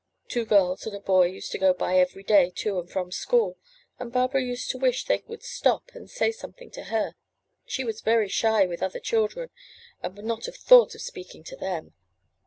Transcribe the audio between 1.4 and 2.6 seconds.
to go by every day